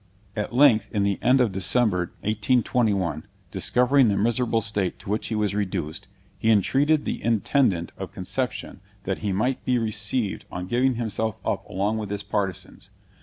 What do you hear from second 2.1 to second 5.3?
1821, discovering the miserable state to which